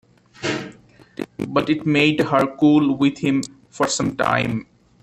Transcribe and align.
But 1.47 1.69
it 1.69 1.85
made 1.85 2.21
her 2.21 2.47
cool 2.59 2.95
with 2.97 3.19
him 3.19 3.43
for 3.69 3.87
some 3.87 4.17
time. 4.17 4.65